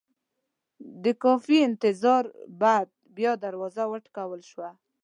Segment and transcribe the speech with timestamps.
[1.03, 2.29] د کافي انتظاره
[2.61, 4.69] بعد بیا دروازه وټکول شوه.